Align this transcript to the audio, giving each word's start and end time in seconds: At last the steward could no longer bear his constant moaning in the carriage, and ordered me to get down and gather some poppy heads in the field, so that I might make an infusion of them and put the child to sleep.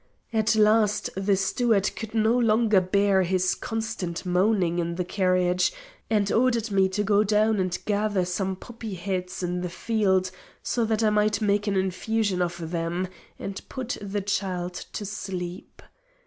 At 0.33 0.55
last 0.55 1.11
the 1.15 1.37
steward 1.37 1.95
could 1.95 2.15
no 2.15 2.35
longer 2.35 2.81
bear 2.81 3.21
his 3.21 3.53
constant 3.53 4.25
moaning 4.25 4.79
in 4.79 4.95
the 4.95 5.05
carriage, 5.05 5.71
and 6.09 6.31
ordered 6.31 6.71
me 6.71 6.89
to 6.89 7.03
get 7.03 7.27
down 7.27 7.59
and 7.59 7.77
gather 7.85 8.25
some 8.25 8.55
poppy 8.55 8.95
heads 8.95 9.43
in 9.43 9.61
the 9.61 9.69
field, 9.69 10.31
so 10.63 10.85
that 10.85 11.03
I 11.03 11.11
might 11.11 11.39
make 11.39 11.67
an 11.67 11.75
infusion 11.75 12.41
of 12.41 12.71
them 12.71 13.09
and 13.37 13.61
put 13.69 13.95
the 14.01 14.21
child 14.21 14.73
to 14.93 15.05
sleep. 15.05 15.83